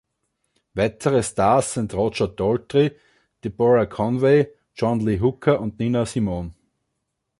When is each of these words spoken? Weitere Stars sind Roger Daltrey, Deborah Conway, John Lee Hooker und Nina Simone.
Weitere 0.73 1.21
Stars 1.21 1.75
sind 1.75 1.93
Roger 1.93 2.27
Daltrey, 2.27 2.95
Deborah 3.43 3.85
Conway, 3.85 4.49
John 4.73 4.99
Lee 5.01 5.17
Hooker 5.19 5.59
und 5.61 5.77
Nina 5.77 6.07
Simone. 6.07 6.55